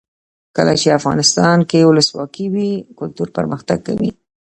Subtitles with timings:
[0.55, 4.11] کله چې افغانستان کې ولسواکي وي کلتور پرمختګ کوي.